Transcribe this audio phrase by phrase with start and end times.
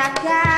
[0.00, 0.49] Yeah.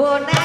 [0.00, 0.39] buồn em